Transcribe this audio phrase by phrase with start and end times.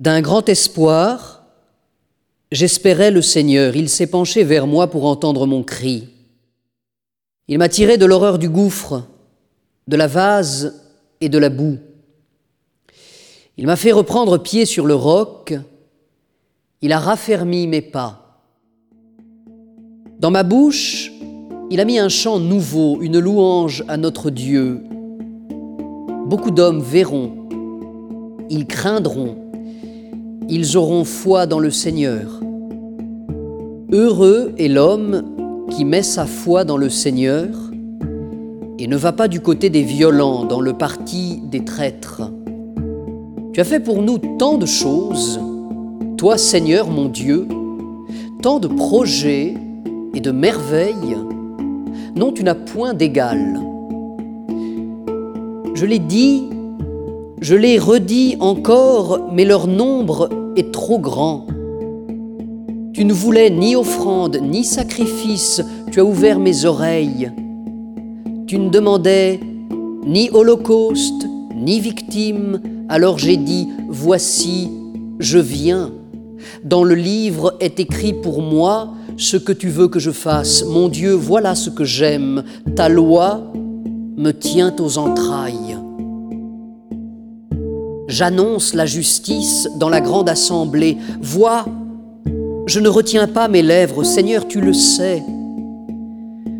[0.00, 1.42] D'un grand espoir,
[2.50, 3.76] j'espérais le Seigneur.
[3.76, 6.08] Il s'est penché vers moi pour entendre mon cri.
[7.48, 9.04] Il m'a tiré de l'horreur du gouffre,
[9.88, 10.86] de la vase
[11.20, 11.76] et de la boue.
[13.58, 15.52] Il m'a fait reprendre pied sur le roc.
[16.80, 18.40] Il a raffermi mes pas.
[20.18, 21.12] Dans ma bouche,
[21.70, 24.82] il a mis un chant nouveau, une louange à notre Dieu.
[26.24, 27.48] Beaucoup d'hommes verront,
[28.48, 29.39] ils craindront
[30.50, 32.40] ils auront foi dans le Seigneur.
[33.92, 35.22] Heureux est l'homme
[35.70, 37.46] qui met sa foi dans le Seigneur
[38.80, 42.22] et ne va pas du côté des violents, dans le parti des traîtres.
[43.52, 45.40] Tu as fait pour nous tant de choses,
[46.16, 47.46] toi Seigneur mon Dieu,
[48.42, 49.54] tant de projets
[50.14, 51.16] et de merveilles,
[52.16, 53.60] non tu n'as point d'égal.
[55.74, 56.48] Je l'ai dit,
[57.40, 61.46] je l'ai redit encore, mais leur nombre est trop grand.
[62.92, 67.30] Tu ne voulais ni offrande ni sacrifice, tu as ouvert mes oreilles.
[68.46, 69.40] Tu ne demandais
[70.04, 74.70] ni holocauste ni victime, alors j'ai dit, voici,
[75.18, 75.92] je viens.
[76.64, 80.64] Dans le livre est écrit pour moi ce que tu veux que je fasse.
[80.64, 82.44] Mon Dieu, voilà ce que j'aime.
[82.74, 83.52] Ta loi
[84.16, 85.78] me tient aux entrailles.
[88.10, 90.96] J'annonce la justice dans la grande assemblée.
[91.22, 91.64] Vois,
[92.66, 95.22] je ne retiens pas mes lèvres, Seigneur, tu le sais.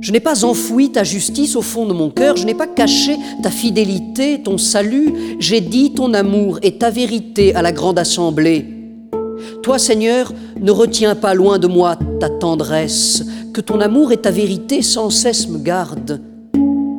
[0.01, 3.17] Je n'ai pas enfoui ta justice au fond de mon cœur, je n'ai pas caché
[3.43, 8.65] ta fidélité, ton salut, j'ai dit ton amour et ta vérité à la grande assemblée.
[9.65, 14.31] Toi, Seigneur, ne retiens pas loin de moi ta tendresse, que ton amour et ta
[14.31, 16.21] vérité sans cesse me gardent.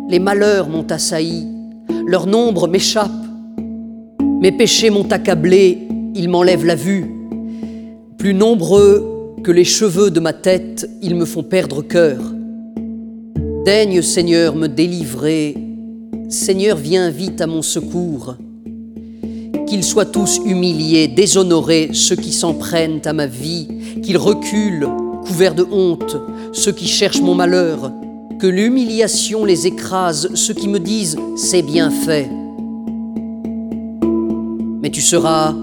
[0.09, 1.47] Les malheurs m'ont assailli,
[2.05, 3.20] leur nombre m'échappe.
[4.41, 7.05] Mes péchés m'ont accablé, ils m'enlèvent la vue.
[8.17, 12.17] Plus nombreux que les cheveux de ma tête, ils me font perdre cœur.
[13.63, 15.55] Daigne, Seigneur, me délivrer.
[16.27, 18.35] Seigneur, viens vite à mon secours.
[19.67, 23.67] Qu'ils soient tous humiliés, déshonorés, ceux qui s'en prennent à ma vie,
[24.01, 24.89] qu'ils reculent,
[25.23, 26.17] couverts de honte,
[26.51, 27.91] ceux qui cherchent mon malheur,
[28.39, 32.27] que l'humiliation les écrase, ceux qui me disent c'est bien fait
[35.01, 35.55] tu seras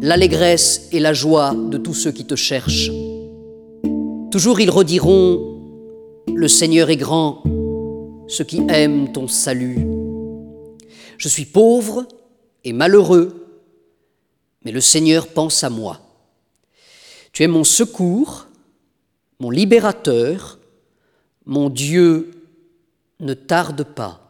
[0.00, 2.90] l'allégresse et la joie de tous ceux qui te cherchent.
[4.32, 5.62] Toujours ils rediront,
[6.26, 7.44] le Seigneur est grand,
[8.26, 9.86] ceux qui aiment ton salut.
[11.16, 12.08] Je suis pauvre
[12.64, 13.46] et malheureux,
[14.64, 16.00] mais le Seigneur pense à moi.
[17.32, 18.48] Tu es mon secours,
[19.38, 20.58] mon libérateur,
[21.46, 22.32] mon Dieu
[23.20, 24.21] ne tarde pas.